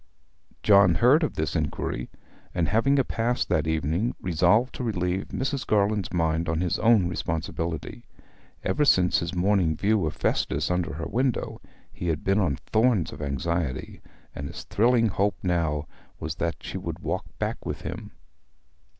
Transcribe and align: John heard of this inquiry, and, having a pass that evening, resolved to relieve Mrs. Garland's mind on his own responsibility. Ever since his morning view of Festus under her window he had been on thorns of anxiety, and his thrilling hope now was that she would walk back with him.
John 0.63 0.95
heard 0.95 1.21
of 1.21 1.35
this 1.35 1.55
inquiry, 1.55 2.09
and, 2.55 2.67
having 2.67 2.97
a 2.97 3.03
pass 3.03 3.45
that 3.45 3.67
evening, 3.67 4.15
resolved 4.19 4.73
to 4.73 4.83
relieve 4.83 5.27
Mrs. 5.27 5.63
Garland's 5.63 6.11
mind 6.11 6.49
on 6.49 6.59
his 6.59 6.79
own 6.79 7.07
responsibility. 7.07 8.07
Ever 8.63 8.83
since 8.83 9.19
his 9.19 9.35
morning 9.35 9.75
view 9.77 10.07
of 10.07 10.15
Festus 10.15 10.71
under 10.71 10.93
her 10.93 11.05
window 11.05 11.61
he 11.93 12.07
had 12.07 12.23
been 12.23 12.39
on 12.39 12.55
thorns 12.55 13.11
of 13.13 13.21
anxiety, 13.21 14.01
and 14.33 14.47
his 14.47 14.63
thrilling 14.63 15.09
hope 15.09 15.37
now 15.43 15.85
was 16.19 16.33
that 16.37 16.63
she 16.63 16.79
would 16.79 16.97
walk 16.97 17.25
back 17.37 17.63
with 17.63 17.81
him. 17.81 18.11